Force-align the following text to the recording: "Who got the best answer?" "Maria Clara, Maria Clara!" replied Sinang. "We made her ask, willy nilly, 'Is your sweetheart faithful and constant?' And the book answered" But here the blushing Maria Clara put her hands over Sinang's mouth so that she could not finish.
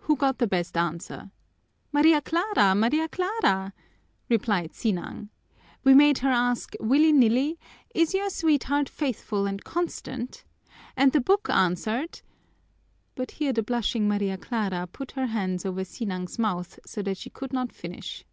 "Who 0.00 0.16
got 0.16 0.36
the 0.40 0.46
best 0.46 0.76
answer?" 0.76 1.30
"Maria 1.90 2.20
Clara, 2.20 2.74
Maria 2.74 3.08
Clara!" 3.08 3.72
replied 4.28 4.74
Sinang. 4.74 5.30
"We 5.82 5.94
made 5.94 6.18
her 6.18 6.28
ask, 6.32 6.74
willy 6.80 7.12
nilly, 7.12 7.58
'Is 7.94 8.12
your 8.12 8.28
sweetheart 8.28 8.90
faithful 8.90 9.46
and 9.46 9.64
constant?' 9.64 10.44
And 10.98 11.12
the 11.12 11.20
book 11.22 11.48
answered" 11.48 12.20
But 13.16 13.30
here 13.40 13.54
the 13.54 13.62
blushing 13.62 14.06
Maria 14.06 14.36
Clara 14.36 14.86
put 14.86 15.12
her 15.12 15.28
hands 15.28 15.64
over 15.64 15.82
Sinang's 15.82 16.38
mouth 16.38 16.78
so 16.84 17.00
that 17.00 17.16
she 17.16 17.30
could 17.30 17.54
not 17.54 17.72
finish. 17.72 18.26